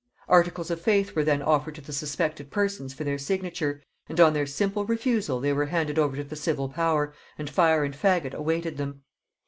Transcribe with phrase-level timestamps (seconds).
[0.27, 4.33] Articles of faith were then offered to the suspected persons for their signature, and on
[4.33, 8.33] their simple refusal they were handed over to the civil power, and fire and faggot
[8.33, 9.03] awaited them.